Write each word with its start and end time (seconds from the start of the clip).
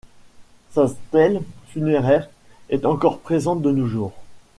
Sa 0.71 0.87
stèle 0.87 1.43
funéraire 1.67 2.27
est 2.69 2.85
encore 2.85 3.19
présente 3.19 3.61
de 3.61 3.69
nos 3.69 3.85
jours. 3.85 4.13